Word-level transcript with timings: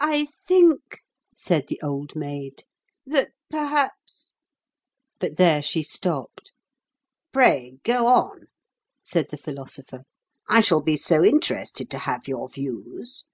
"I 0.00 0.26
think," 0.48 0.98
said 1.36 1.68
the 1.68 1.78
Old 1.80 2.16
Maid, 2.16 2.64
"that 3.06 3.30
perhaps—" 3.48 4.32
But 5.20 5.36
there 5.36 5.62
she 5.62 5.80
stopped. 5.80 6.50
"Pray 7.32 7.78
go 7.84 8.08
on," 8.08 8.48
said 9.04 9.26
the 9.30 9.38
Philosopher. 9.38 10.02
"I 10.48 10.60
shall 10.60 10.82
be 10.82 10.96
so 10.96 11.22
interested 11.22 11.88
to 11.90 11.98
have 11.98 12.26
your 12.26 12.48
views." 12.48 13.26